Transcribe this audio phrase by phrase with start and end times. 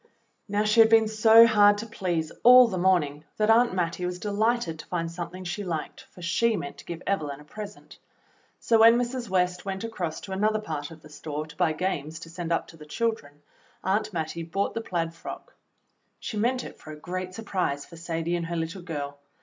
[0.47, 4.17] Now, she had been so hard to please all the morning that Aunt Mattie was
[4.17, 7.99] de lighted to find something she liked, for she meant to give Evelyn a present;
[8.59, 9.29] so when Mrs.
[9.29, 12.65] West went across to another part of the store to buy games to send up
[12.69, 13.33] to the childreuj
[13.83, 15.53] Aunt Mattie bought the plaid frock.
[16.19, 19.19] She meant it for a great surprise for Sadie and her little girl.